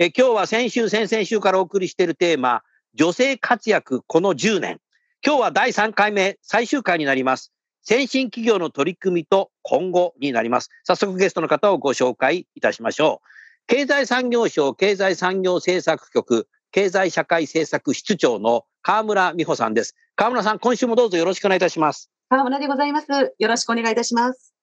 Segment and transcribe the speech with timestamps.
[0.00, 2.62] えー今日は先週先々週からお送りしているテーマ
[2.94, 4.78] 女性活躍この10年。
[5.26, 7.52] 今日は第3回目最終回になります。
[7.82, 10.70] 先進企業の取り組みと今後になります。
[10.84, 13.26] 早速ゲストの方をご紹介いたしましょう。
[13.66, 19.96] 経済産業省経済産業政策局経済社会政策室長の河村美穂さんです。
[20.14, 22.08] 河村さん今週もどうぞよろしくお願いいたします。
[22.28, 23.08] 川村でございます。
[23.36, 24.54] よろしくお願いいたします。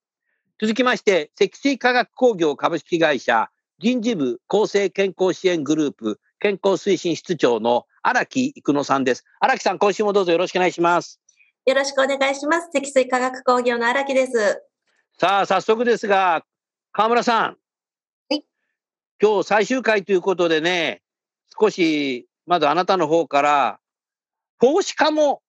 [0.62, 3.50] 続きまして、積水化学工業株式会社
[3.80, 9.26] 人事部厚生健康支援グループ健康推進室長の荒木育乃さんです。
[9.42, 11.20] 荒木さん、今週もどうぞよろしくお願いします。
[11.66, 12.70] よろしくお願いします。
[12.72, 14.64] 積水化学工業の荒木です。
[15.20, 16.46] さあ、早速ですが、
[16.94, 17.44] 河村さん。
[17.48, 17.58] は
[18.30, 18.46] い。
[19.22, 21.02] 今日最終回ということでね、
[21.60, 23.80] 少し、まずあなたの方から、
[24.62, 25.42] 投資家も、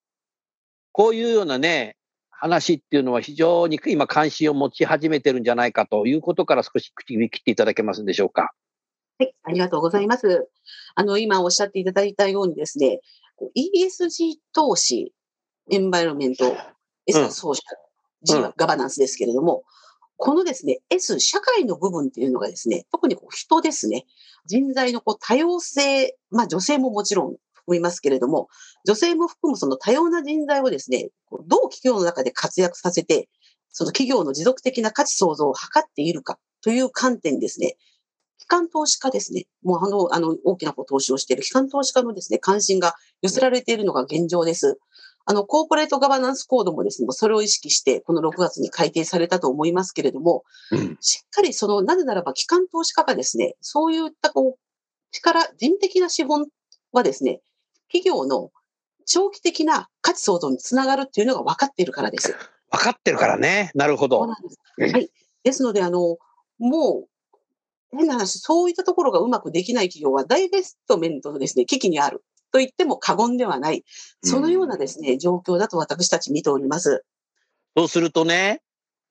[0.91, 1.96] こういうようなね、
[2.39, 8.51] 話っていうのは非常に今関心を持ち始めてるんじゃないかということから少し口に切っていただけますでしょうか。
[9.19, 10.47] はい、ありがとうございます。
[10.93, 13.01] あの、今おっしゃっていただいたようにですね、
[13.55, 15.13] ESG 投資、
[15.71, 16.55] エンバイロメント、
[17.07, 17.77] S はソーシャル、
[18.23, 19.63] G はガバナンスですけれども、
[20.17, 24.05] このですね、S、社会の部分っていうのがですね、特にこう人ですね、
[24.45, 27.35] 人材のこう多様性、まあ女性ももちろん
[27.67, 28.47] 含みますけれども、
[28.85, 31.09] 女性も含むその多様な人材をですね、
[31.45, 33.27] どう企業の中で活躍させて、
[33.69, 37.75] その企業の持続的な価値創造を図っているかという観点にですね、
[38.39, 44.79] 機関投資家ですね、もうあの、あの、大きな投資をしている機関投資家のですね、関心が寄せられているのが現状です。
[45.25, 50.97] あの、コーポレートガバナンスコードもですね、それを意識して、この6月に改定されたと思いますけれども、うん。
[51.01, 54.59] しっかりその、なぜならば機関投資家がですね、そういったこう、
[55.11, 56.47] 力、人的な資本
[56.93, 57.41] はですね、
[57.91, 58.51] 企業の
[59.05, 62.35] 長期的な価値創造につながるっていうのが分かっているからです。
[62.71, 63.71] 分かってるからね。
[63.73, 64.27] なるほど。
[64.27, 64.59] です。
[64.77, 65.09] うんはい。
[65.43, 66.17] ですので、あの、
[66.59, 73.85] もう、変な話、そういったところがうまくできない企業は、ダイベストメントのですね、危機にあると言っても過言ではない、
[74.23, 77.05] そのようなですね、状況だと私たち見ております。
[77.77, 78.61] そうするとね、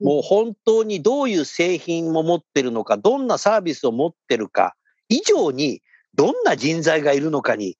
[0.01, 4.77] もう本当にどういう製品を持ってるのか、どんなサービスを持ってるか
[5.09, 5.83] 以上に、
[6.15, 7.79] どんな人材がいるのかに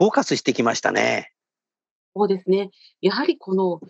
[0.00, 1.30] フォーカスしてきましたね。
[2.16, 2.70] そうですね。
[3.02, 3.80] やはりこの、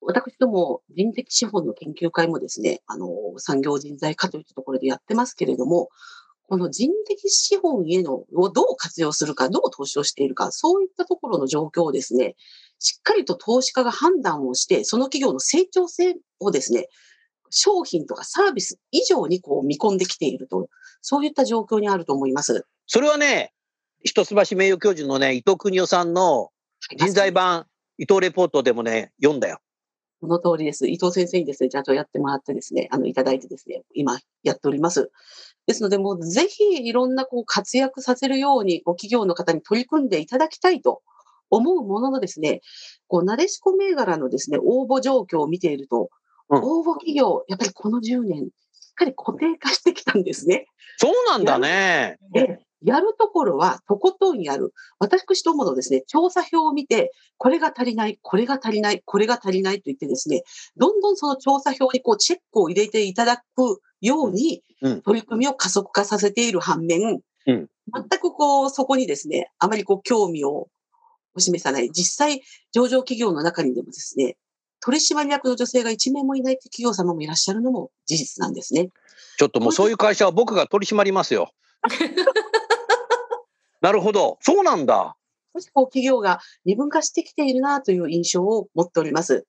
[0.00, 5.88] 私ども人的資本の研究会もですね、あの、産業人材化といったところでやってますけれども、
[6.48, 12.36] この人的資本への、をどう活用するか、どう投資をしているか、そういったところの状況をですね、
[12.78, 16.86] しっかりと投資家が判断をして、その企業の成長性をですね、
[17.50, 20.68] 商品とかサービス以上にこう見込んできていると、
[21.00, 22.64] そういった状況にあると思います。
[22.86, 23.52] それはね、
[24.02, 26.50] 一橋名誉教授のね、伊藤邦夫さんの
[26.96, 27.66] 人材版
[27.98, 29.58] 伊藤レポートでもね、読んだよ。
[30.20, 30.88] その通りです。
[30.88, 35.10] 伊藤先生にですね、ちゃんとやってもらってですね、あの、いただいてですね、今やっております。
[35.66, 41.02] ですので、もうぜひいろんなこう活躍させるように、ご企業の方に取り組んでいただきたいと
[41.50, 42.60] 思うもののですね、
[43.08, 46.10] こう、なでしこ銘柄のですね、応募状況を見ていると、
[46.48, 50.68] うん応募企業、やっぱりこの10年、しっかり固定化してきたんですね。
[50.98, 52.18] そうなんだね。
[52.32, 54.72] で、やるところはとことんやる。
[54.98, 60.42] 私どものですね、調査表を見て、これが足りない、これが足りない、これが足りないと言ってですね、
[60.76, 70.66] どんどんその調査表にこうチェックを入れていただくようにうん、取り組みを加速化させている反面、うん全くこう、そこにですね、あまりこう、興味を
[71.38, 71.88] 示さない。
[71.90, 72.42] 実際、
[72.72, 74.36] 上場企業の中にでもですね、
[74.80, 78.88] 取締役の女性が1名もいないって企業様もいらっしゃるのも事実なんですね。
[79.38, 81.52] ちょっともうそういう会社は僕が取り締まりますよ。
[83.80, 84.38] なるほど。
[84.40, 85.16] そうなんだ。
[85.54, 89.46] 少しこう企業が二分化してきているなという印象を持っております。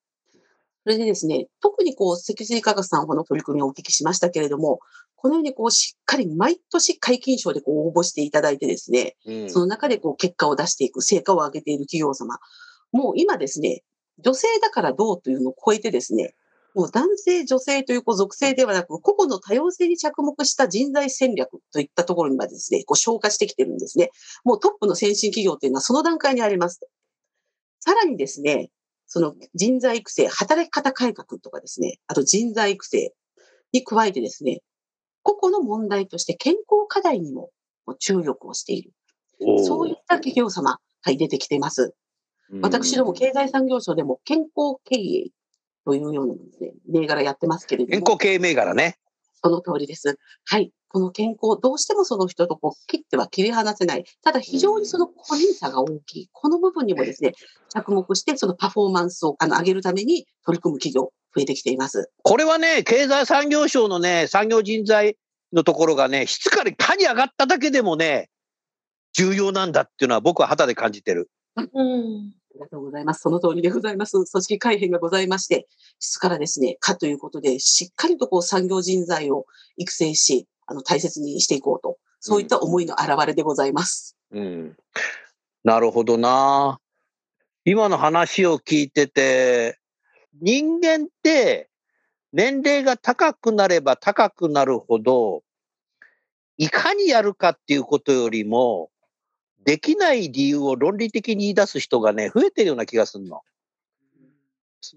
[0.84, 4.80] それでですね、特にこう、積水化学さんの取り組みをお聞きしましたけれども、
[5.18, 12.40] このようにこう、しっかり毎年解禁賞でこう応募していただいてですね、うんその中でこう、結果を出していく、成果を上げている企業様。
[12.94, 13.84] もう今ですね、
[14.20, 16.36] 女性だからどうというのを超えてですね、
[16.75, 24.12] もう男性、女性というこう属性ではなく、個々の多様性に着目した人材戦略といったところにまでですね、こう消化してきてるんですね。
[24.44, 26.80] もうトップの先進企業というのはその段階にあります。
[27.80, 28.69] さらにですね、
[29.08, 33.14] その人材育成、働き方改革とかですね、あと人材育成
[33.72, 34.62] に加えてですね、
[35.24, 37.50] 個々の問題として健康課題にも
[38.00, 38.92] 注力をしている。
[39.64, 41.94] そういった企業様、はい、出てきています。
[42.62, 45.31] 私ども経済産業省でも健康経営
[45.88, 47.92] というようなですね、銘柄やってますけれども。
[47.92, 48.98] 健康経営銘柄ね。
[49.42, 50.19] その通りです。
[50.44, 50.74] はい。
[50.89, 54.04] この健康、どうしてもその人とこう切っては切り離せない。
[54.22, 56.30] ただ非常にその個人差が大きい。
[56.34, 57.31] この部分にもですね、
[57.69, 62.12] 着目してそのパフォーマンスをあの上げるために取り組む企業、増えてきています。
[62.22, 65.16] これはね、経済産業省のね、産業人材
[65.54, 68.30] のところがね、質からかに上がっただけでもね、
[69.13, 71.30] 重要なんだっていうのは僕は肌で感じてる。
[71.56, 72.33] うん。
[72.57, 73.21] ありがとうございます。
[73.21, 74.13] その通りでございます。
[74.13, 75.68] 組織改変がございまして、
[76.00, 79.45] 質からですね、かということで、しっかりとこう産業人材を
[79.77, 81.98] 育成し、あの、大切にしていこうと。
[82.19, 84.18] そういった思いの表れでございます。
[84.31, 84.75] うん。
[85.63, 86.80] なるほどな。
[87.63, 89.77] 今の話を聞いてて、
[90.42, 91.69] 人間って
[92.33, 95.44] 年齢が高くなれば高くなるほど、
[96.57, 98.89] いかにやるかっていうことよりも、
[99.68, 103.42] できない理由を論理的に言い出す人がね、増えてるような気がするの。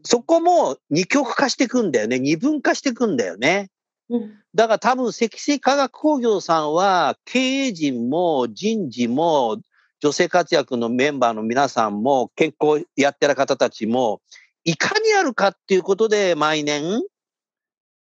[0.04, 2.20] そこも二極化していくんだよね。
[2.20, 3.68] 二分化していくんだよね。
[4.10, 4.32] うん。
[4.54, 9.60] だから多分、積水化学工業さんは、経営陣も人事も、
[9.98, 14.22] 女性活躍のメンバーの皆さんも、健康やってる方たちも、
[14.62, 17.02] いかにやるかっていうことで、毎年、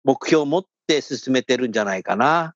[0.04, 2.54] 目標を持って進めてるんじゃないかな。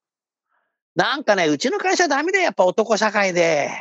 [0.96, 3.72] なんかね、うちの会社ダメだよ、やっぱ男社会で。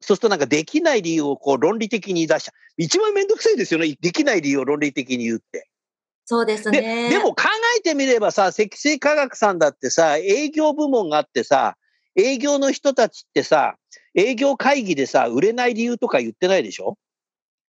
[0.00, 2.54] そうするとなんかできない理由をこう論理的に出しちゃう。
[2.76, 3.96] 一番めんどくさいですよね。
[4.00, 5.68] できない理由を論理的に言うって。
[6.24, 7.10] そうですでね。
[7.10, 7.44] でも考
[7.78, 11.76] えてみればさ、積水化学さんだってさ、営業部門があってさ、
[12.16, 13.76] 営業の人たちってさ、
[14.14, 16.98] 営業会議でさ、売れない理由とか言ってないでしょ、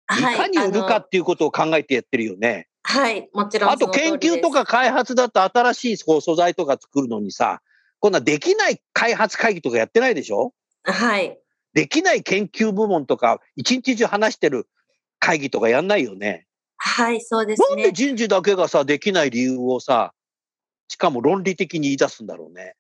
[0.09, 2.67] い、はいかに売るかっていうことを考えてやってるよね。
[2.83, 7.61] はい、もちろんあと研究とか開発だと新しい素材とか作るのにさ、
[7.99, 10.53] こんなできない開発会議とかやってないでしょ？
[10.83, 11.37] はい。
[11.74, 14.68] できない研究部門とか、一日中話してる
[15.19, 16.45] 会議とかやんないよね。
[16.77, 17.92] はい、そうですなんでね。
[17.92, 20.13] 人事だけがさ、できない理由をさ、
[20.88, 22.75] しかも論理的に言い出すんだろうね。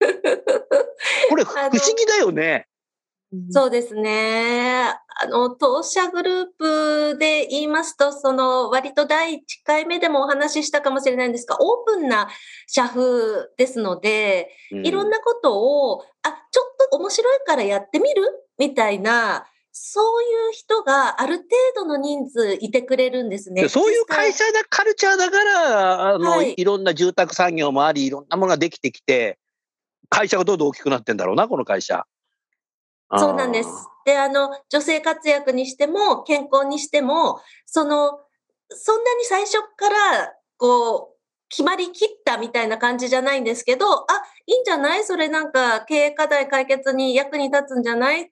[1.28, 2.68] これ不思議だよね。
[3.50, 4.94] そうですね。
[5.20, 6.46] あの、当社グルー
[7.12, 12.28] プで言いますと、その割と第1回目でもお話ししたかもしれないんですが、オープンな
[12.66, 15.18] 社風ですので、いろんな。
[15.18, 18.22] なことを、あ、ちょっと面白いからやってみる？
[18.58, 21.46] みたいな、そういう人がある程
[21.76, 23.68] 度の人数いてくれるんですね。
[23.68, 29.38] そういう会社だ、カルチャーだから、あの、はいい、ろんな住宅産業もあり、いろんなものができてきて、
[30.08, 32.06] 会社がどんどん大きくなってんだろうな、この会社。
[33.16, 33.70] そうなんです。
[34.04, 38.20] で、あの、女性活躍にしても、健康にしても、その、
[38.70, 41.18] そんなに最初から、こう、
[41.50, 44.04] 決まりきったみたいな感じじゃないんですけど、あ、
[44.46, 45.04] いいんじゃない？
[45.04, 48.30] それなんか経営課題解決に役に立つんじゃない？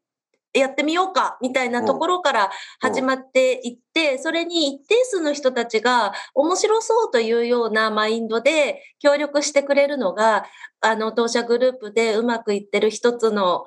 [0.52, 2.50] やってみようかみたいなところから
[2.80, 10.44] 始まっていって、それに一定数の人たちが面白そうというようなマインドで協力してくれるのが、
[10.82, 13.64] あの、当社グループでうまくいってる一つの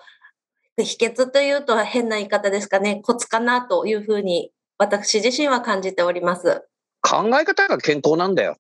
[0.84, 6.66] 秘訣というと変な言い方ですかね、コツかなというふうに私自身は感じております。
[7.02, 8.58] 考え方が健康なんだよ。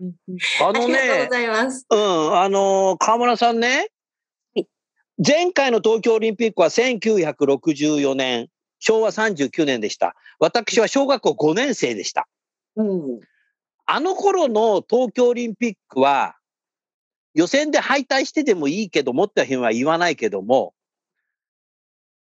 [0.00, 1.86] あのありがとうねご、ざいます。
[1.90, 3.88] うん、あのー川村さんね
[4.54, 4.66] はい、
[5.24, 10.14] 前回の東京オリンピックは1964年、昭和39年でした。
[10.38, 12.26] 私は小学校5年生でした。
[12.76, 13.20] うん。
[13.84, 16.36] あの頃の東京オリンピックは、
[17.34, 20.74] 予選で敗退してでもいいけど、持った日は言わないけども、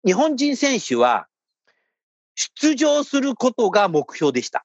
[0.05, 1.27] 日本人選手は
[2.35, 4.65] 出場することが目標でした。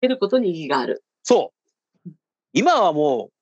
[0.00, 1.04] 得ることに意義がある。
[1.22, 1.52] そ
[2.04, 2.10] う。
[2.52, 3.32] 今はもう、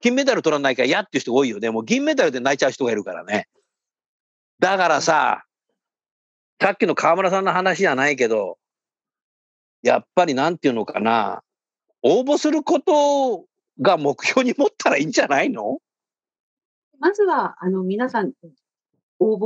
[0.00, 1.70] 金メダル取らないから嫌っていう人が多いよね。
[1.70, 3.48] もう銀メダルで泣いちゃう人がいるからね。
[4.60, 5.44] だからさ、
[6.60, 8.58] さっきの河村さんの話じゃないけど、
[9.82, 11.42] やっぱりなんていうのかな、
[12.02, 13.47] 応募すること
[13.80, 15.78] が目標に持ったらいいんじゃないの？
[16.98, 18.32] まずは、あの、皆さん、
[19.20, 19.36] 応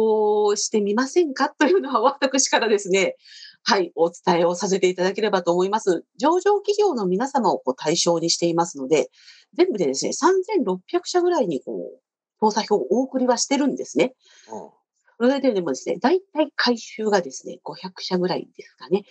[0.52, 3.16] 募してみませんかというのは私からですね、
[3.64, 6.04] はい、お伝えをさせていただければと思います。
[6.18, 9.10] 上場企業の皆様をこう対象にしていますので、
[9.54, 12.00] 全部でですね、3600社ぐらいにこう、
[12.40, 14.14] 調査票をお送りはしてるんですね。
[15.18, 19.04] それででもですね、大体回収がですね、500社ぐらいですかね。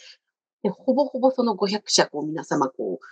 [0.64, 3.06] で、ほぼほぼその500社、こう皆様こう、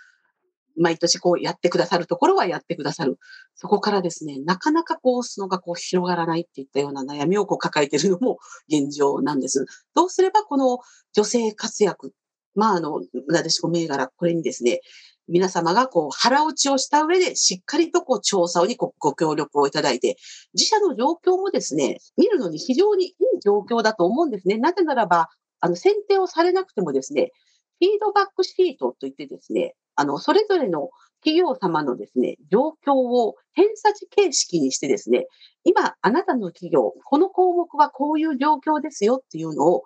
[0.76, 3.18] 毎年こうやってくださるところはやってくださる。
[3.54, 9.66] そこからですね、なかなかこう、そのがこう広がらないっていったような悩みをこう抱えているのも現状なんです。
[9.94, 10.78] どうすればこの
[11.12, 12.12] 女性活躍、
[12.54, 14.80] まああの、なでしこ銘柄、これにですね、
[15.28, 20.16] 皆様がこう腹落ちをした上でしっかりとこう調査にごご協力をいただいて、
[20.54, 24.58] 自社の状況もですね、見るのに非常にいい状況だと思うんですね。
[24.58, 25.28] なぜならば、
[25.60, 27.30] あの、選定をされなくてもですね、
[27.78, 30.90] フィードバックシートといってですね、あの、それぞれの
[31.22, 35.26] 企業様のですね、状況を偏差値形式にしてですね、
[35.64, 39.82] 今、あなたの企業、この項目はこういう状況ですよっていうのを、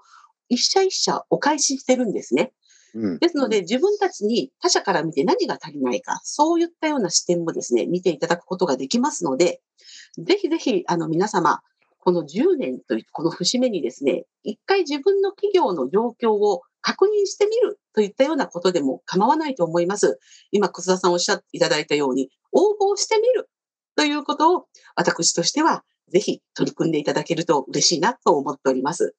[0.48, 2.52] 一社一社お返ししてるんですね。
[3.18, 9.60] ですので、自分たちに他者から見て何が足りないか、そういったような視点もですね、見ていただくことができますので、
[10.18, 11.60] ぜひぜひ、あの、皆様、
[11.98, 20.18] この10年というこの節目にですね、一回自分の企業の状況を確認してみるといったようなことでも構わないと思います。
[20.52, 23.48] 今、楠田さんおっしゃっていただいたように、応募してみる
[23.96, 29.14] ということを、私としては、ぜひ取り組んでいただけると嬉しいなと思っております。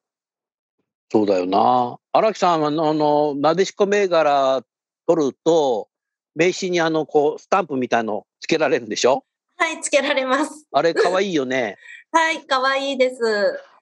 [1.12, 1.98] そうだよな。
[2.14, 4.64] 荒木さんは、あの、なでしこ銘柄
[5.08, 5.88] 取ると、
[6.36, 9.26] 名刺にあの、こう、スタンプみたいのつけられるんでしょ？
[9.58, 10.68] はい、つけられます。
[10.72, 11.78] あれ、かわいいよね。
[12.12, 13.16] はい、かわいいです。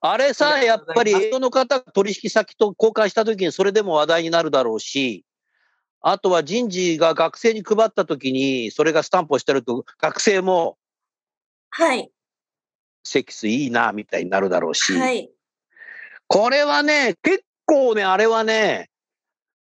[0.05, 5.24] あれさ、やっぱり、営業の方、取引先と交換したときに、それでも話題になるだろうし、
[6.01, 10.77] あとは人事が学生に配ったときに、それがスタンプをしてると、学生も、
[11.69, 12.12] はい。
[13.05, 14.91] セキスいいな、みたいになるだろうし。
[14.91, 15.31] はい。
[16.27, 18.89] これはね、結構ね、あれはね、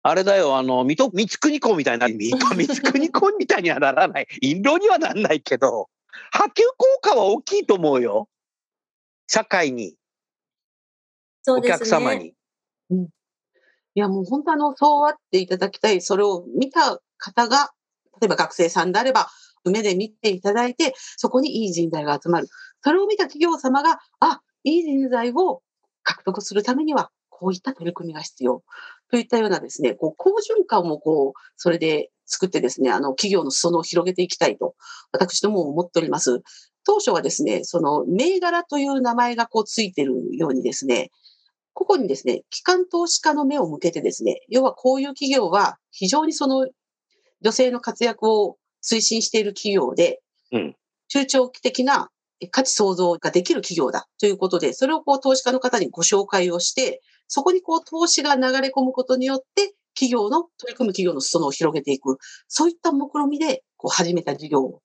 [0.02, 2.68] あれだよ、あの、水戸光圀公みたいな、水戸光
[3.00, 4.26] 圀公みたいにはならない。
[4.42, 5.88] 印籠にはなんないけど、
[6.32, 8.28] 波及効果は大きいと思うよ。
[9.26, 9.97] 社会に。
[11.54, 12.34] お客様に。
[12.90, 13.02] うん。
[13.04, 13.06] い
[13.94, 16.00] や、もう本当あの、そうあっていただきたい。
[16.00, 17.72] それを見た方が、
[18.20, 19.28] 例えば学生さんであれば、
[19.64, 22.48] 目で見ていただいて、そこにいい人材が集まる。
[22.82, 25.62] それを見た企業様が、あ、いい人材を
[26.02, 28.62] 獲得するためには、こういった取り組みが必要。
[29.10, 34.74] といったようなですね、こう、好循環もこう、それで作ってですね、あの、企業の裾野を広げていきたいと、
[35.12, 36.42] 私ども思っております。
[36.84, 41.10] 当初はですね、その、銘柄という名前がこうついてるようにですね、
[41.78, 46.66] ここにですね、機関投資家の目を向けてですね、要はこういう企業は非常にその
[47.40, 50.18] 女性の活躍を推進している企業で、
[50.50, 50.74] うん、
[51.06, 52.08] 中長期的な
[52.50, 62.18] 価値創造ができる企業だということで、それをこう投資家の方にご紹介をして、そこにこう投資が流れ込むことによって、企業の、取り組む企業の裾野を広げていく、
[62.48, 64.80] そういった目論みでこう始めた事業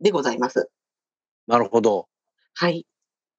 [0.00, 0.68] でございます。
[1.46, 2.08] なるほど。
[2.54, 2.88] はい。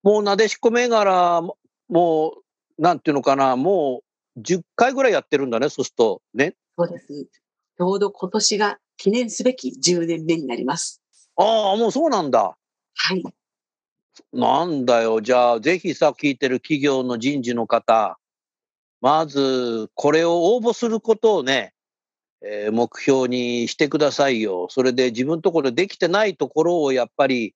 [0.02, 1.42] もうなでしこ銘柄、
[1.90, 2.45] もう、
[2.78, 4.02] なんていうのかな、も
[4.36, 6.22] う10回ぐらいやってるんだね、そうすると。
[6.34, 6.56] ね。
[6.78, 7.08] そうです。
[7.08, 11.02] ちょうど今年が記念すべき10年目になります。
[11.38, 12.58] ああ、もうそうなんだ。
[12.96, 13.24] はい。
[14.32, 15.22] なんだよ。
[15.22, 18.18] じゃあ、ぜひさ、聞いてる企業の人事の方、
[19.02, 21.74] まず、これを応募することをね、
[22.42, 24.68] えー、目標にしてくださいよ。
[24.70, 27.56] それで自分のところでできてないところをやっぱり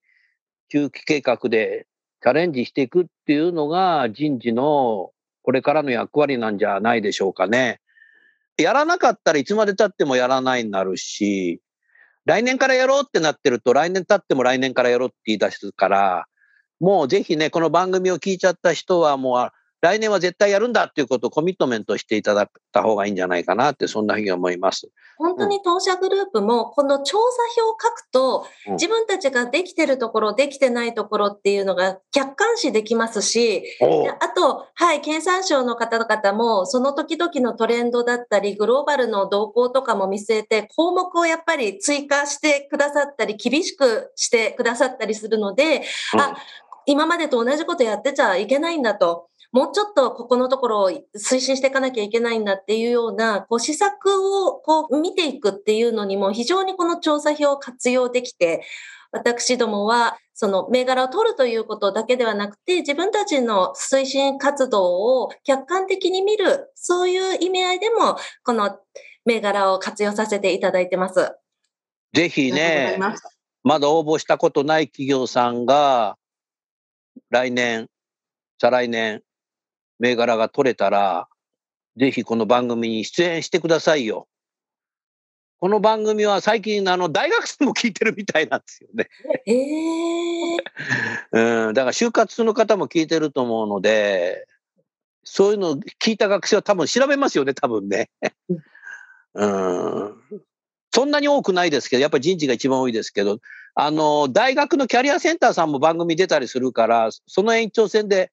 [0.69, 1.85] 中期計画で
[2.21, 5.11] チャレンジしていくっていうのが人事の
[5.41, 7.79] これからの役割なんじゃないでしょうかね。
[8.57, 11.61] やらなかったらいつまで経ってもやらないになるし、
[12.25, 16.25] 来年からやろうってなってると来年経っても来年からやろうって言い出すから、
[16.79, 19.49] もうぜひね、この番組を聞いちゃった人はもう
[19.81, 24.89] 来年は絶対やるんだっていうことをコミットメントしていただいた方がいいんじゃないかなって、そんなふうに思います。
[25.17, 33.63] 本当に当社グループも、この調査票を書くと、自分たちができてるところ、できてないところっていうのが客観視できますし、
[34.19, 45.83] あと、はい、経産省の方々も、その時々のトレンドだったり、グローバルの動向とかも見据えて、項目をやっぱり追加してくださったり、厳しくしてくださったりするので、
[46.17, 46.36] あ、
[46.86, 49.29] 今までと同じことやってちゃいけないんだと。
[49.51, 54.10] もうちょっとここのところを推進していかなきゃいけないんだっていうような、こう施策
[54.46, 58.63] をこう見ていくっていうのにも非常にこの調査票を活用できて、
[59.12, 68.77] 私どもは、その銘柄を取るということだけではなくて、自分たちの推進活動を客観的に見る、そういう意味合いでも、この
[69.25, 71.34] 銘柄を活用させていただいてます。
[72.13, 73.00] ぜひね、
[73.63, 76.18] まだ応募したことない企業さんが、
[77.32, 77.88] 来年、
[78.62, 79.22] 再来年、
[80.00, 81.27] 銘柄が取れたら、
[81.98, 84.27] ぜひこの番組に出演してくださいよ。
[85.60, 89.10] この番組は最近、あの、大学生も聞いてるみたいなんですよね。
[89.46, 90.58] ええ
[91.34, 94.48] うん、だから就活の方も聞いてると思うので、
[95.25, 98.10] そういうのを聞いた学生は多分調べますよね、多分ね。
[99.36, 100.15] うん。
[100.94, 103.39] そんなに多くないですけど、やっぱり人事が一番多いですけど、
[103.75, 108.32] あの、大学のキャリアセンターさんも番組出たりするから、その延長線で、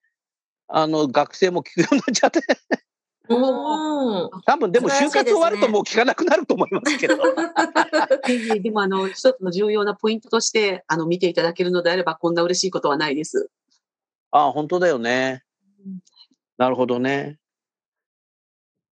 [0.68, 2.40] あの、学生も聞くようになっちゃって、
[3.28, 4.30] うん。
[4.44, 7.16] 多分でも就活終わるともう聞かなくなると思いますけど。
[8.28, 13.50] ええでも、あの、一つの重要なポイントとして、あの、見ていただけるのであれば、こんな嬉しいことはないです。
[14.30, 15.42] ああ、本当だよね。
[16.58, 17.38] なるほどね。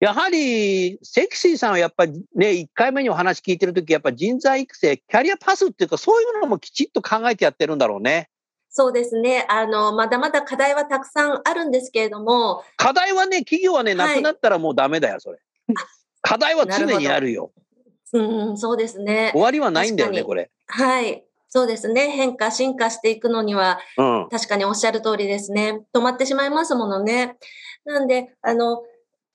[0.00, 8.30] やはり、セクシーさんはやっぱりね、1回目にお話聞いてるとき、やっぱ人材育成、キャリアパスっていうか、そういうのもきちっと考えてやってるんだろうね。
[8.70, 9.46] そうですね。
[9.48, 15.38] あの、まだまだ課題はたくさんあるんですけれども、課題はね、企業はね、はいなくなったらもうダメだよ、それ。
[16.22, 17.52] 課題は常にあるよ。
[18.12, 19.42] うん、そうですね終。
[19.42, 20.50] わりはないんだよね、確これ。
[20.66, 21.24] はい。
[21.50, 22.10] そうですね。
[22.10, 24.28] 変化、進化していくのには、うん。
[24.30, 25.80] 確かにおっしゃる通りですね。
[25.94, 27.36] 止まってしまいますものね。
[27.84, 28.82] なんで、あの、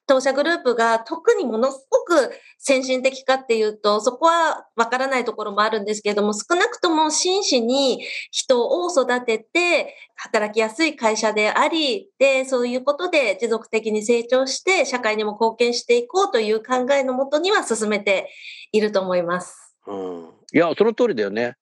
[0.05, 18.29] 当社グループが特にものすごく先進的かっていうと、そこはわからないところもあるんですけれども、少なくとも真摯に人を育てて、働きやすい会社であり、で、そういうことで持続的に成長して、社会にも貢献していこうという考えのもとには進めて
[18.71, 19.75] いると思います。
[19.87, 20.29] うん。
[20.53, 21.55] いや、その通りだよね。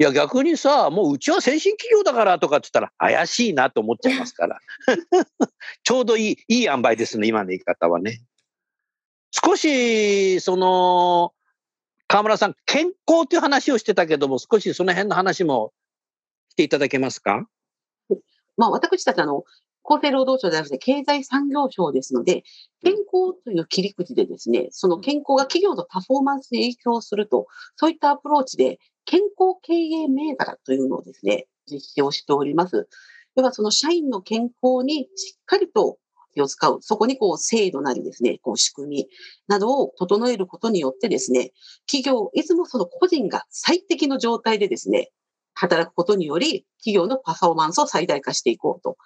[0.00, 4.58] いや、逆にさ、もううちは先進企業だからとかって言ったら怪しいなと思っちゃいますから。
[5.84, 8.22] ちょうどいい、いい塩梅ですね、今の言い方はね。
[9.30, 11.34] 少し、その、
[12.08, 15.74] 河村さん、健康という話をしてたけども、少しその辺の話も
[16.48, 17.46] していただけますか？
[18.56, 19.44] まあ、私たち、あの、
[19.84, 22.42] 厚生労働省ではなくて経済産業省ですので、
[22.82, 28.78] 健康という切り口でですね、その健康が企業のパフォーマンスに影響すると、そういったアプローチで、
[29.10, 32.88] 健康経営銘柄というのをですね、実施をしております。
[33.34, 35.98] では、その社員の健康にしっかりと
[36.32, 39.06] 気を使う、そこにこう制度なりですね、こう仕組み
[39.48, 41.50] などを整えることによってですね、
[41.90, 45.10] 企業、いつもその個人が最適の状態でですね、
[45.54, 48.96] 働くことにより、企業のパフォーマンスを最大化していこうと。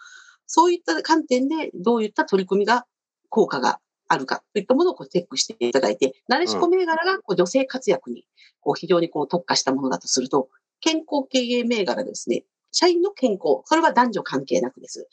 [0.47, 2.85] そういった観点で、どういった取り組みが、
[3.31, 3.81] 効果が
[4.15, 8.25] あるかといったものをこうチェックしていただいて、なでしこ銘柄がこう女性活躍に
[8.61, 10.49] こう非常にこう特化したものだとすると、
[10.81, 15.09] 健康経営銘柄ですね、社員の健康、それは男女関係なくです。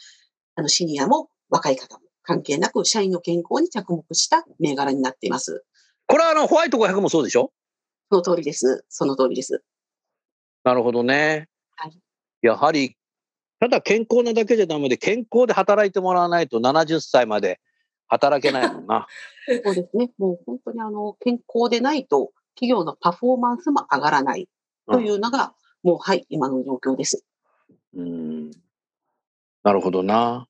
[0.56, 5.64] あの、シニアも若い方も関係なく、社員の健康に着目した銘柄になっています。
[6.08, 7.52] これはあの、ホワイト500もそうでしょ？
[8.10, 8.84] その通りです。
[8.90, 9.64] その通りです。
[10.64, 11.48] なるほどね。
[11.76, 11.98] はい
[12.42, 12.98] やはり、
[13.60, 17.60] ただ健康なだけじゃダメで、健康で働いてもらわないと70歳まで
[18.12, 19.08] 働けないもんな。
[19.64, 20.12] そうですね。
[20.18, 24.50] もう本当にあの、健康でないと、企業のパフォーマンスも上がらない
[24.86, 27.26] というのが、もうはい、今の状況です。
[27.96, 28.52] うん
[29.64, 30.48] なるほどな。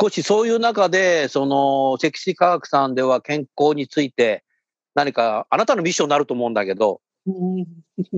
[0.00, 4.44] 少しそういう中で、その、セクシー科学さんでは健康について、
[4.94, 7.00] 何か、あなたのミッションになると思うんだけど、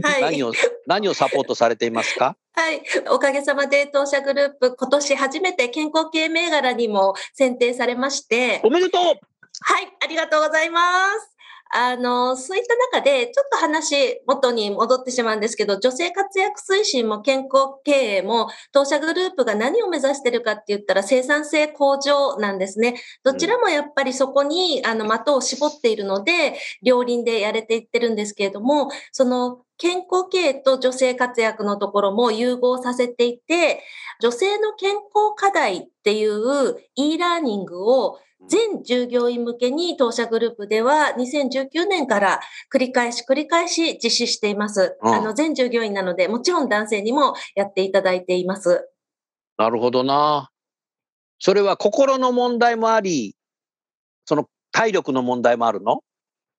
[0.02, 0.22] はい。
[0.22, 0.52] 何を、
[0.86, 2.36] 何をサポートされていますか？
[2.52, 2.82] はい。
[3.10, 9.16] おかげさまで当社グループ、今年初めて健康系銘柄にも選定されまして、おめでとうはい。
[10.02, 10.80] ありがとうございま
[11.18, 11.36] す。
[11.72, 22.96] あの、そういった中で、ちょっと話元に戻ってしまうんですけど、女性活躍推進も健康経営も、当社グループが何を目指してるかって言ったら生産性向上なんですね。
[23.22, 33.82] どちらもやっぱりそこに、あの、的を絞っているので、両輪でやれていってるんですけれども、その、健康経営と女性活躍のところも融合させていて、
[34.20, 42.40] 女性の健康課題っていう e ラーニングを全従業員向けに当社グループでは2019年から
[42.72, 44.96] 繰り返し繰り返し実施しています。
[45.02, 48.88] うんあの全従業員なので、もちろん男性にもやっていただいています。
[49.58, 50.50] なるほどな。
[51.38, 53.36] それは心の問題もあり、
[54.24, 56.00] その体力の問題もあるの？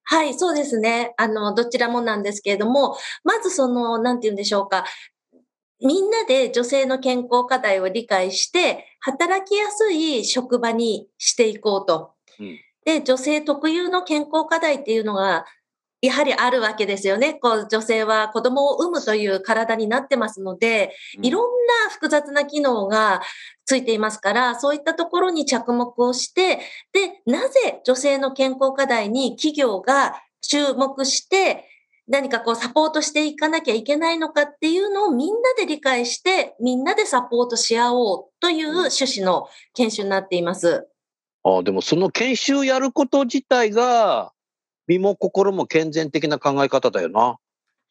[0.03, 1.13] はい、そうですね。
[1.17, 4.83] あの、どちらもなんですけれども、まずその、なんて言うんでしょうか。
[5.83, 12.13] みんなで女性の健康課題を理解して、働きやすい職場にしていこうと。
[12.39, 15.45] うんで、女性特有の健康課題っていうのが、
[16.01, 17.35] やはりあるわけですよね。
[17.35, 21.43] こう、女性は子供を産むという体になってますので、いろん
[21.85, 23.21] な複雑な機能が
[23.65, 26.59] ついていますから、そういったところに着目をして、
[26.91, 31.70] で、なぜ女性の健康課題に企業が注目して、
[32.07, 40.87] 何かこうサポートしていかなきゃいけないのかっていうのをみんなで理解して、みんなでサポートし合おうという趣旨の研修になっています。
[41.43, 44.33] あでもその研修やること自体が、
[44.87, 47.37] 身も心も健全的な考え方だよな。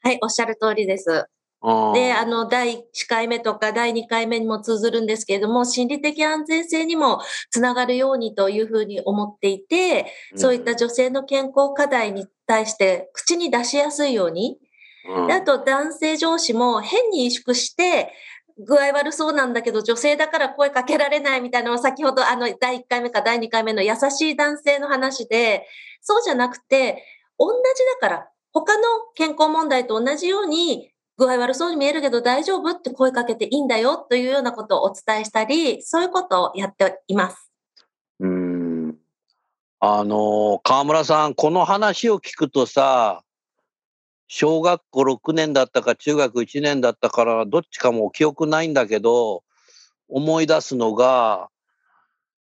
[0.02, 1.26] はい、おっしゃる通りです。
[1.62, 7.20] うんで、あの、第1回目とか第2回目にも通ずるんですけれども、心理的安全性にも
[7.50, 14.58] つながるようにというふうに思っていて、そういった女性の健康課題に対して口に出しやすいように、
[15.06, 15.26] うん。
[15.26, 18.12] であと男性上司も変に萎縮して、
[18.62, 25.66] 具合悪そうなんだけど女性だから声かけられないみたいなのを先ほどあの第1回目か第2回目の優しい男性の話で、
[26.00, 27.04] そうじゃなくて、
[27.38, 28.82] 同じだから、他の
[29.14, 30.90] 健康問題と同じように
[31.20, 37.52] 具合悪そうに見えるけど大丈夫って声かけていいんだよというようなことをお伝えしたり、そういうことをやっています。
[38.20, 38.96] うん
[39.80, 43.22] あの川村さんこの話を聞くとさ
[44.28, 49.42] 小学校6年だったか中学1年だったからどっちかも記憶ないんだけど
[50.08, 51.48] 思い出すのが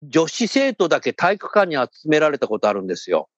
[0.04, 3.30] 女子生徒だけ体育館に集められたことあるんですよ。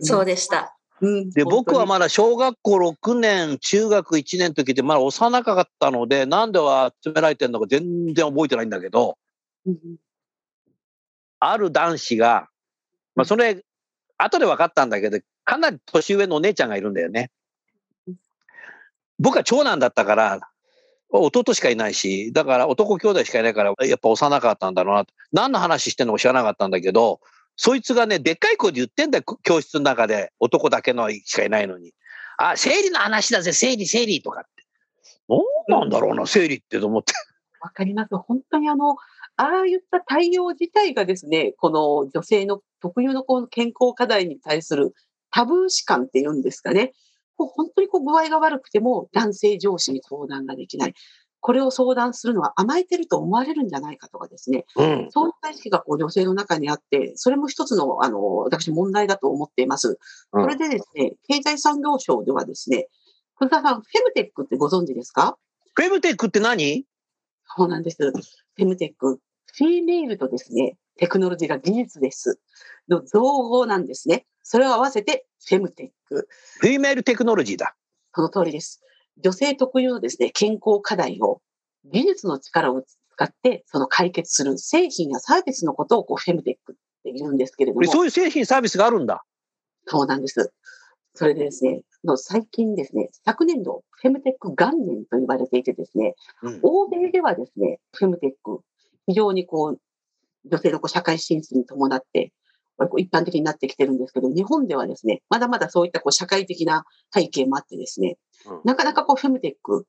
[0.00, 0.76] そうでした。
[1.00, 1.30] うん。
[1.30, 9.16] で僕は本まだ小学校6年中学1年の時でまだ幼かったのでなんでは集められてるのか全然覚えてないんだけど
[9.64, 9.96] 当に
[11.40, 12.48] ある男子が、
[13.16, 13.64] まあ、それ、
[14.18, 17.30] 後で分かったんだけど、かなり年上のお姉ちゃんがいるんだよね。
[19.18, 20.40] 僕は長男だったから、
[21.08, 25.14] 弟しかいないし、だから男兄弟しかいないから、やっぱ幼かったんだろうなと。
[25.32, 27.20] 何の話してんのか知らなかったんだけど、
[27.62, 30.32] そいつがね、でっかい声で言ってんだよ、教室の中で。
[30.40, 31.92] 男だけのしかいないのに。
[32.38, 34.64] あ、生理の話だぜ、生理、生理とかって。
[35.68, 37.12] 何なんだろうな、生理ってと思って。
[37.60, 38.16] わかります。
[38.16, 38.96] 本当にあの、
[39.36, 44.94] ああいった対応自体がですね、この女性の特有のこう健康課題に対する
[45.30, 46.94] タブー視感っていうんですかね。
[47.36, 50.94] こう本当にこう具合が悪くても男性上司に相談ができない。
[51.40, 54.66] これを相談するのは甘えてると思われるんじゃないかとかですね。
[54.76, 55.08] うん。
[55.10, 59.98] そういった意識がこう女性の中にあって、それも一つの、あの、私問題だと思っています。
[60.32, 62.88] うんそれでですね、経済産業省ではですね、
[63.36, 65.38] 福田さん、フェムテックってご存知ですか？
[65.74, 66.84] フェムテックって何？
[67.56, 67.96] そうなんです。
[67.98, 69.18] フェムテック。
[69.52, 72.38] female とですね、テクノロジーが技術です。
[72.88, 74.26] の造語なんですね。
[74.42, 76.28] それを合わせてフェムテック。
[76.60, 77.74] female technology だ。
[78.14, 78.82] その通りです。
[79.22, 81.40] 女性特有のですね、健康課題を
[81.84, 87.86] 技術の力を使ってその解決する製品やサービスのことをこうフェムテックって言うんですけれども。
[87.86, 89.24] そういう製品サービスがあるんだ。
[89.86, 90.52] そうなんです。
[91.14, 98.60] それでですね、の最近ですね、昨年度、フェムテック元年と言われていてですね、うん欧米ではですね、フェムテック、
[99.06, 99.80] 非常にこう、
[100.44, 102.32] 女性のこう社会進出に伴って、
[102.88, 108.16] こう一般的になってきてるんですけど、日本ではですね、まだまだそういったこう社会的な背景もあってですね、
[108.46, 109.86] うんなかなかこうフェムテック、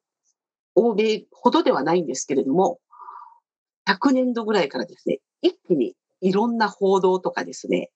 [0.76, 2.80] 欧米ほどではないんですけれども、
[3.88, 7.92] 昨年度ぐらいからですね、一気にいろんな報道とかですね、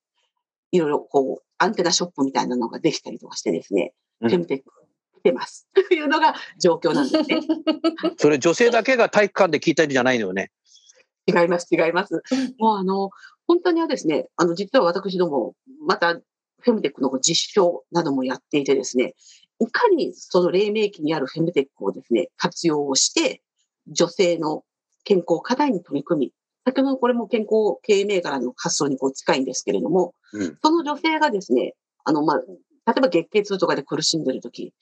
[0.71, 4.71] いろいろこう、アンテナショップみたいなのができたりとかしてですね、うんフェムテック
[5.19, 5.67] 来てます。
[5.73, 7.41] というのが状況なんですね。
[8.17, 10.51] それ女性だけが体育館で聞いたりじゃないのよね。
[11.27, 12.21] 違います、違います。
[12.57, 13.09] もうあの、
[13.47, 15.55] 本当にはですね、あの、実は私ども、
[15.85, 19.13] また、フェムテックの実証などもやっていてですね、
[19.59, 23.41] いかにその黎明期にあるフェムテックをですね、活用をして、
[23.87, 24.63] 女性の
[25.03, 26.31] 健康課題に取り組み、
[26.65, 34.73] 先ほどのこれも健康経営銘柄の発想にこう近いんですけれども、うんその女性がですね、あの、まあ、例えば月経痛とかで苦しんでいるとき、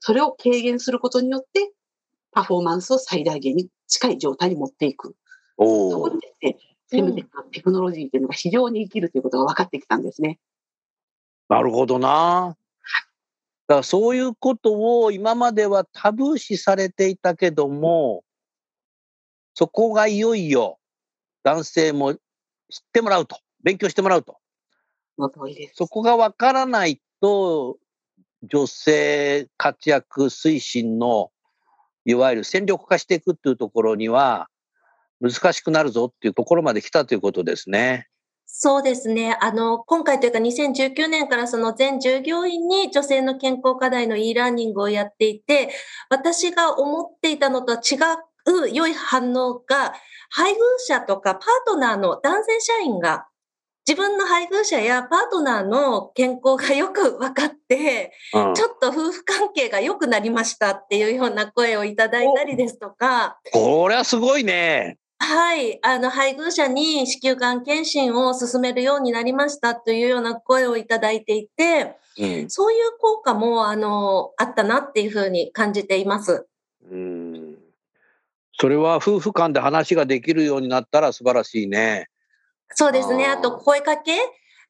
[0.00, 1.72] それを軽減することによって、
[2.32, 5.14] パフォーマンスを最大限に近い状態に持っていく。
[5.56, 5.64] そ
[6.00, 6.20] こに。
[6.20, 6.58] ですね、
[6.90, 10.38] フェムテックのテクノロジーというのが非常に生きるということが分かってきたんですね。
[11.48, 12.56] なるほどな。
[13.66, 18.24] だからそういうことを今まではタブー視されていたけども、
[19.54, 20.78] そこがいよいよ
[21.44, 22.20] 男性も知っ
[22.92, 24.38] てもらうと、勉強してもらうと。
[25.16, 25.74] その通りです。
[25.76, 27.78] そこがわからないと、
[28.42, 31.30] 女性活躍推進の、
[32.04, 34.48] いわゆる戦力化していくっていうところには、
[35.20, 38.08] 難しくなるぞっていうところまで来たということですね。
[38.46, 39.36] そうですね。
[39.40, 45.70] あの、今回というか2019年からその全従業員に女性の健康課題の e ラーニングをやっていて、
[46.08, 47.96] 私が思っていたのとは違
[48.66, 49.94] う良い反応が、
[50.30, 53.26] 配偶者とかパートナーの男性社員が
[53.86, 64.96] 自分の配偶者やパートナーの健康がよく分かって、うんちょっと夫婦関係が良くなりましたっていうような声をいただいたりですとか、これはすごいね。
[65.24, 65.78] はい。
[65.82, 76.46] あの、配偶者に子宮がん検診を進めるようになりましたというような声をいただいていて、うんそういう効果も、あの、あったなっていうふうに感じています。
[76.90, 77.56] うん
[78.56, 82.08] それは夫婦間で話ができるようになったら素晴らしいね。
[82.70, 83.26] そうですね。
[83.26, 84.12] あと、声かけ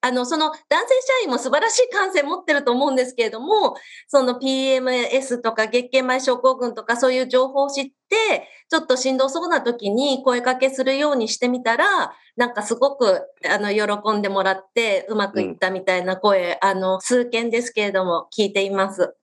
[0.05, 3.75] あの、その男性社員も素晴らしい感性持ってると思うんですけれども、
[4.07, 19.17] その PMS とか月経前症候群とかそういう情報を知って、ちょっとしんどそうな時に声かけするようにしてみたら、なんかすごく、あの、喜んでもらってうまくいったみたいな声、うん、あの、数件ですけれども、聞いています。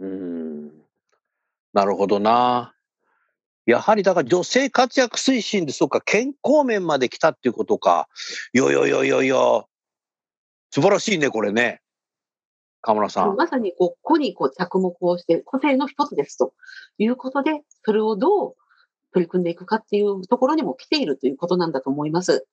[0.00, 0.72] うん。
[1.72, 2.74] なるほどな。
[3.66, 8.08] やはりだから女性活躍推進で、そうか、健康面まで来たっていうことか。
[8.52, 9.64] いやいやいやいやいや、
[10.74, 11.80] 素晴らしいね、これね。
[12.80, 13.36] 河村さん。
[13.36, 16.52] まさにこう、個にこう着目をして、個性の一つですと
[16.98, 18.54] いうことで、それをどう
[19.12, 22.48] 取り組んでいくかっていうところにも来ているということなんだと思います。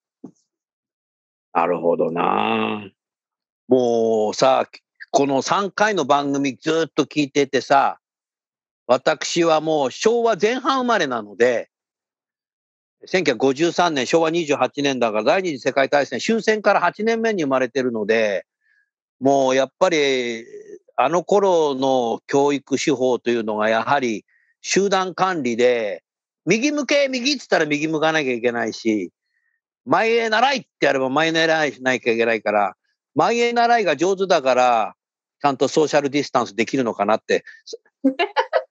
[1.52, 2.92] なるほどな。
[3.68, 4.70] もうさ、
[5.10, 8.00] この3回の番組ずっと聞いててさ、
[8.86, 11.72] 私はもう昭和前半生まれなので、
[13.08, 18.46] 1953年、昭和28年だから第二次世界大戦終戦から8年目に生まれてるので、
[19.20, 20.46] もうやっぱり
[20.96, 24.26] あの頃の教育手法というのがやはり
[24.62, 26.04] 集団管理で、
[26.46, 29.12] 右向け、右って言ったら右向かなきゃいけないし、
[29.86, 32.76] 前へ習いってやれば前へ習いしなきゃいけないから、
[33.16, 34.96] 前へ習いが上手だから、
[35.42, 37.44] ちゃんとソーシャルディスタンスできるのかなって、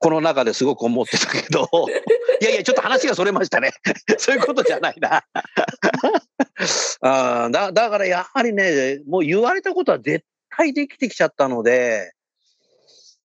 [0.01, 1.69] この中ですごく思ってたけど、
[2.41, 3.73] いやいや、ちょっと話がそれましたね。
[4.19, 5.23] そういうことじゃないな。
[7.03, 10.25] あだだからやはりね、もう言われたことは絶
[10.57, 12.15] 対できてきちゃったので、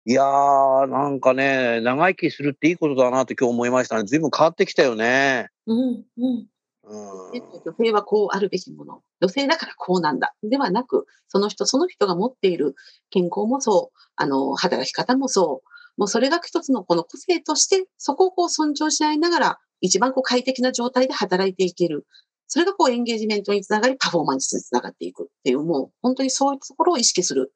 [0.07, 4.05] いやー、なんかね、長生きするっていいことだなって今日思いましたね。
[4.05, 5.49] 随分変わってきたよね。
[5.67, 6.47] うんうん
[6.89, 9.03] 女性はこうあるべきもの。
[9.21, 10.35] 女性だからこうなんだ。
[10.45, 12.77] ではなく、その人その人が持っている
[13.11, 22.07] 健康もそう、あの、働き方もそう、もうそれが一つのこの個性として、そこをこう尊重し合いながら、一番こう快適な状態で働いていける。
[22.49, 27.53] それがこうエンゲージメントにつながり、パフォーマンスにつながっていくっていう、もう本当にそういうところを意識する。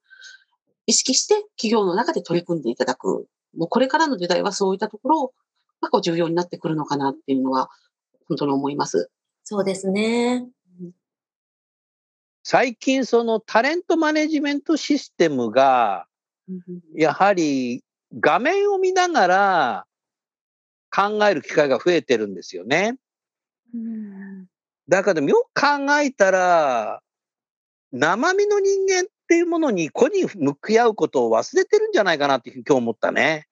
[0.86, 3.26] 意識して企業の中で取り組んでいただく。
[3.56, 5.32] もうこれからの時代はそういったところ
[5.80, 7.68] がこう重要になってくるのかなっていうのは、
[8.28, 9.10] 本当に思います。
[9.44, 10.48] そうですね。
[12.42, 16.06] 最近そのタレントマネジメントシステムが、
[16.94, 17.84] やはり
[18.18, 19.86] 画面を見ながら
[20.90, 22.96] 考える機会が増えてるんですよね。
[24.88, 27.00] だからよく考えたら、
[27.92, 33.46] 生身の人間っていうものに個に向き合うことを忘れてるんじゃないかなって今日思ったね。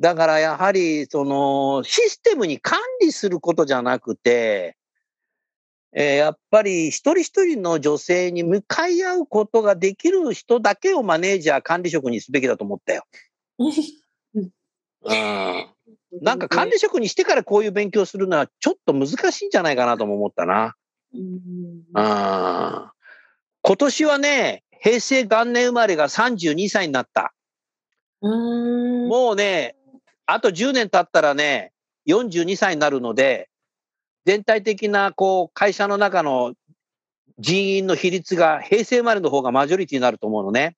[0.00, 4.76] だからやはりそのシステムに管理することじゃなくて、
[5.92, 13.04] えー、やっぱり一人一人の女性に向かい合うことができる人だけをマネージャー、管理職にすべきだと思ったよ。
[13.58, 15.66] うん、
[16.22, 20.74] なんか管理職にしてからこういう勉強するのはちょっと難しいんじゃないかなとも思ったな。
[21.12, 22.92] うん、今
[23.62, 27.32] 年はね、平成元年生まれが32歳になった。
[28.20, 28.28] う
[29.08, 29.76] もうね、
[30.26, 31.72] あと10年経ったらね、
[32.08, 33.48] 42歳になるので、
[34.24, 36.54] 全体的なこう会社の中の
[37.38, 40.76] 人員の比率が平成生まれの方がマジョリティになると思うのね。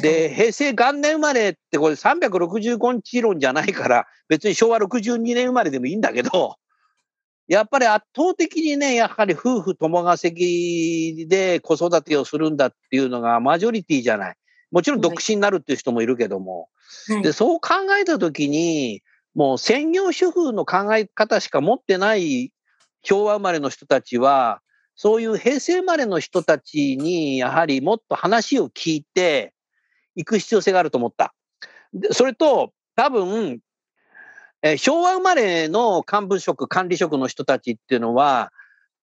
[0.00, 6.56] で、平成元年生まれってこれ365日論じゃないから、 別に昭和62年生まれでもいいんだけど、
[7.48, 14.36] やっぱり圧倒的にね、やはり夫婦共稼ぎで子育てをするんだっていうのがマジョリティじゃない。
[14.70, 16.68] もちろん独身になるっていう人もいるけども。
[17.08, 19.02] はい、で、そう考えたときに、
[19.34, 22.52] もう専業主婦の考え方しか持ってない
[23.02, 24.60] 昭和生まれの人たちは、
[24.94, 29.54] そういう平成生まれの人たちに、やはりもっと話を聞いて
[30.18, 31.32] いく必要性があると思った。
[31.94, 33.60] でそれと、多分、
[34.62, 38.52] え昭和生まれの幹部職、管理職の人たちっていうのは、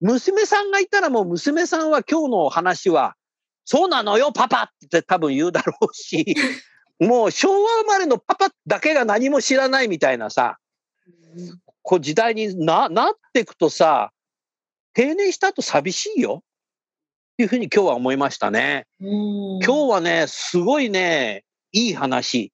[0.02, 3.16] 娘さんがいたらもう娘さんは今日の話は、
[3.64, 6.36] そうなのよ、パパって多分言うだろうし、
[7.00, 10.58] もう昭和生まれのパパだけが何も知らないみたいなさ、
[11.82, 14.12] こう時代にななっていくとさ、
[14.94, 16.44] 定年した後寂しいよ。
[17.38, 18.86] いうふうに今日は思いましたね。
[19.00, 21.44] 今日はね、すごいね、
[21.74, 22.54] いい話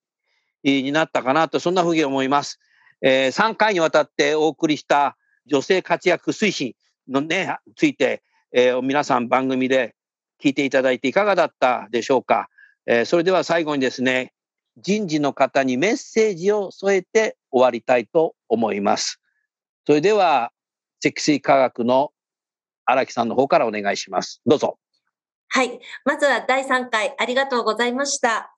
[0.64, 2.60] になったかなと、そんなふうに思います。
[3.02, 6.74] えー、3回にわたってお送りした女性活躍推進
[7.08, 9.96] のね、ついて、えー、皆さん番組で
[10.44, 12.50] 聞いていただいていかがだったでしょうか。
[12.88, 14.34] えー、それでは最後にですね、
[14.78, 19.20] 人事の方にメッセージを添えて終わりたいと思います。
[19.86, 20.52] それでは、
[21.02, 22.12] 積水化学の
[22.92, 24.42] 荒木さんの方からお願いします。
[24.46, 24.78] どうぞ。
[25.48, 25.80] はい。
[26.06, 28.56] まずは第3回ありがとうございました。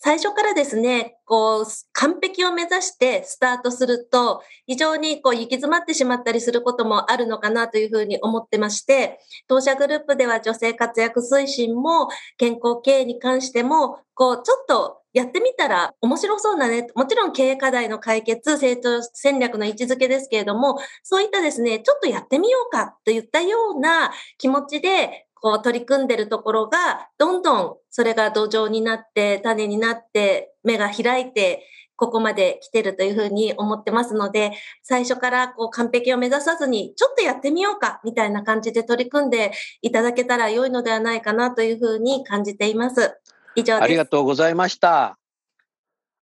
[0.00, 16.86] 最初からですね、こう、完璧を目指してスタートすると、非常にこう、行き詰まってしまったりすることもあるのかなというふうに思ってまして、当社グループでは女性活躍推進も、健康経営に関しても、こう、ちょっとやってみたら面白そうなね。
[16.94, 31.64] もちろん経営課題の解決、成長戦略の位置づけですけれども、そういったですね、ちょっとやってみようかといったような気持ちで、こう取り組んでるところが、どんどんそれが土壌になって、種になって、芽が開いて、
[31.96, 39.50] ここまで来てるというふうに思ってますので、最初からこう完璧を目指さずに、ちょっとやってみようか、みたいな感じで取り組んで
[39.82, 43.18] いただけたら良いのではないかなというふうに感じています。
[43.60, 43.82] 以上です。
[43.82, 45.18] ありがとうございました。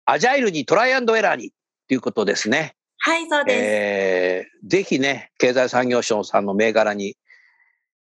[0.05, 1.51] アジャイルにトライアンドエラーに
[1.89, 2.77] ということですね。
[2.99, 3.59] はい、そうです。
[3.59, 7.17] えー、ぜひね、経済産業省さんの銘柄に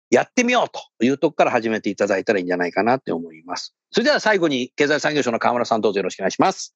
[0.09, 3.75] やってみようというとこから始めていただいたらいいんじゃないかなって思います。
[3.91, 6.75] それでは最後に経済産業省の河村さんどうぞよろしくお願いします。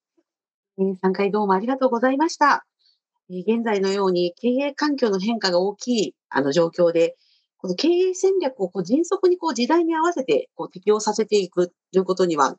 [0.77, 2.65] 3回どうもありがとうございました。
[3.29, 7.15] 現在のように経営環境の変化が大きいあの状況で、
[7.61, 12.55] この経営戦略をこう迅速にこう時代に合わせてこう適用させていくということには、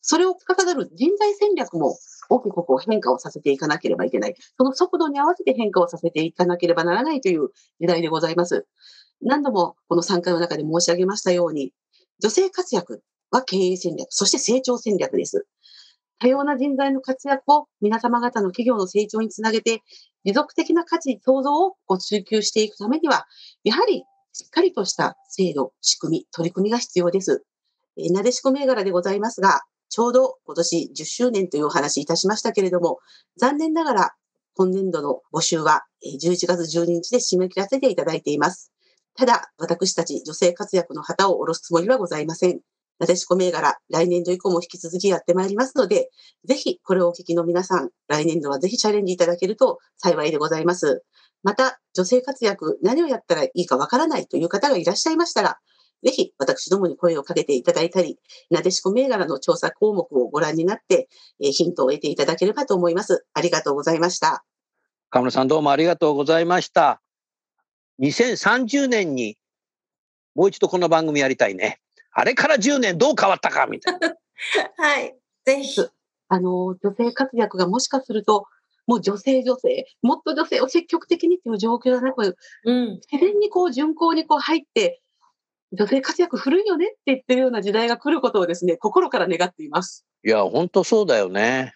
[0.00, 1.96] それを司る人材戦略も
[2.28, 4.34] 大きくこう変化をさせていかなければいけない。
[4.56, 7.48] その速度に合わせて変化をさせていかなければならないという
[7.80, 8.66] 時代でございます。
[9.22, 11.72] 何度もこの3回の中で申し上げましたように、
[12.20, 15.46] 女性活躍は経営戦略、そして成長戦略です。
[16.20, 19.82] 多様な人材の活躍を皆様方の企業の成長につなげて、
[20.24, 23.26] 持続的な価値創造をご追求していくためには、
[23.64, 27.44] やはりしっかりとした制度、仕組み、取り組みが必要です。
[27.96, 32.98] えなでしこ銘柄でございますが、ちょうど今年10周年というお話いたしましたけれども、
[33.38, 34.10] 残念ながら
[34.56, 38.72] 今年度の募集は11月12日で締め切らせていただいています。
[39.14, 42.60] ただ、私たち女性活躍の旗を下ろすつもりはございません。
[42.98, 46.10] なでしこ銘柄、来年度以降も引き続きやってまいりますので、
[46.44, 51.02] ぜひこれをお聞きの皆さん、来年度はぜひチャレンジいただけると幸いでございます。
[51.42, 55.58] また、女性活躍、何をやったらいいかわからないという方がいらっしゃいましたら、
[56.04, 58.18] ぜひ私どもに声をかけていただいたり、
[58.50, 61.08] なでしこ銘柄の調査項目をご覧になって、
[61.40, 63.24] ヒントを得ていただければと思います。
[63.32, 64.44] ありがとうございました。
[65.10, 67.00] 河村さんどうもありがとうございました。
[68.00, 69.38] 2030年に
[70.34, 71.80] もう一度この番組やりたいね。
[72.14, 74.14] あれから10年どう変わったかみたいな。
[74.78, 75.16] はい。
[75.44, 75.80] ぜひ。
[76.28, 78.46] あの、女性活躍がもしかすると、
[78.86, 85.00] もう女性女性、もっと女性を積極的にっていう状況じゃなく、うん、自然にこう順行にこう入って、
[85.72, 90.06] 女性活躍古いよねって言ってるような時代が来ることをですね、心から願っています。
[90.24, 91.74] いや、本当そうだよね。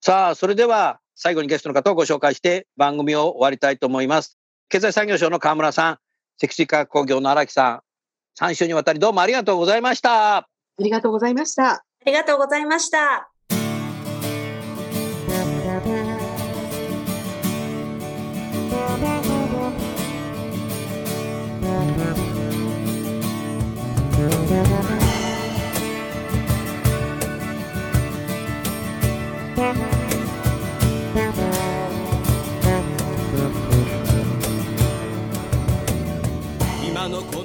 [0.00, 4.38] さあ、それでは最後にゲストの方をご紹介して番組を終わりたいと思います。
[4.68, 5.98] 経済産業省の河村さん、
[6.36, 7.80] セクシー化学工業の荒木さん、
[8.38, 10.36] 3週にわたりどうもありがとうございました。
[10.36, 10.46] あ
[10.78, 11.72] りがとうございました。
[11.72, 13.27] ありがとうございました。